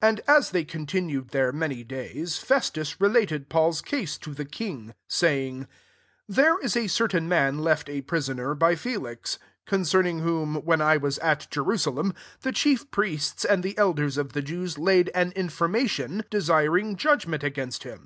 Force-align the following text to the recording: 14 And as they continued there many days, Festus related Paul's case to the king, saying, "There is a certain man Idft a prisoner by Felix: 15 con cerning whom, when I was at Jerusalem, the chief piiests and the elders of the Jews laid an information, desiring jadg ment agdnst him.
14 0.00 0.08
And 0.20 0.28
as 0.36 0.50
they 0.50 0.62
continued 0.64 1.30
there 1.30 1.50
many 1.50 1.82
days, 1.82 2.38
Festus 2.38 3.00
related 3.00 3.48
Paul's 3.48 3.80
case 3.82 4.16
to 4.18 4.32
the 4.32 4.44
king, 4.44 4.94
saying, 5.08 5.66
"There 6.28 6.56
is 6.60 6.76
a 6.76 6.86
certain 6.86 7.28
man 7.28 7.56
Idft 7.58 7.88
a 7.88 8.02
prisoner 8.02 8.54
by 8.54 8.76
Felix: 8.76 9.40
15 9.66 9.66
con 9.66 9.80
cerning 9.80 10.20
whom, 10.20 10.54
when 10.64 10.80
I 10.80 10.98
was 10.98 11.18
at 11.18 11.48
Jerusalem, 11.50 12.14
the 12.42 12.52
chief 12.52 12.92
piiests 12.92 13.44
and 13.44 13.64
the 13.64 13.76
elders 13.76 14.16
of 14.16 14.34
the 14.34 14.42
Jews 14.42 14.78
laid 14.78 15.10
an 15.16 15.32
information, 15.32 16.22
desiring 16.30 16.94
jadg 16.94 17.26
ment 17.26 17.42
agdnst 17.42 17.82
him. 17.82 18.00